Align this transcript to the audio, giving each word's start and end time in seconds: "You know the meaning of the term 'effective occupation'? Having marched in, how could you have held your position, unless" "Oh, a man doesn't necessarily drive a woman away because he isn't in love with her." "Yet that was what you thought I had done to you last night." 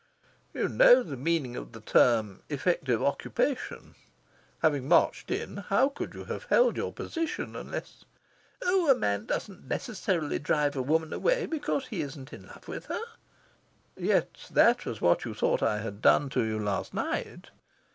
"You 0.51 0.67
know 0.67 1.03
the 1.03 1.15
meaning 1.15 1.55
of 1.55 1.73
the 1.73 1.79
term 1.79 2.41
'effective 2.49 3.03
occupation'? 3.03 3.93
Having 4.63 4.87
marched 4.87 5.29
in, 5.29 5.57
how 5.57 5.89
could 5.89 6.15
you 6.15 6.25
have 6.25 6.45
held 6.45 6.75
your 6.75 6.91
position, 6.91 7.55
unless" 7.55 8.03
"Oh, 8.63 8.89
a 8.89 8.95
man 8.95 9.27
doesn't 9.27 9.67
necessarily 9.67 10.39
drive 10.39 10.75
a 10.75 10.81
woman 10.81 11.13
away 11.13 11.45
because 11.45 11.85
he 11.85 12.01
isn't 12.01 12.33
in 12.33 12.47
love 12.47 12.67
with 12.67 12.87
her." 12.87 13.03
"Yet 13.95 14.47
that 14.49 14.87
was 14.87 15.01
what 15.01 15.23
you 15.23 15.35
thought 15.35 15.61
I 15.61 15.81
had 15.81 16.01
done 16.01 16.29
to 16.29 16.41
you 16.43 16.57
last 16.57 16.95
night." 16.95 17.51